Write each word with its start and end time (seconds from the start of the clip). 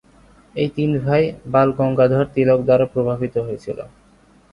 এই 0.55 0.69
তিন 0.75 0.91
ভাই 1.05 1.23
বাল 1.45 1.69
গঙ্গাধর 1.77 2.25
তিলক 2.35 2.59
দ্বারা 2.67 2.85
প্রভাবিত 2.93 3.35
হয়েছিল। 3.37 3.79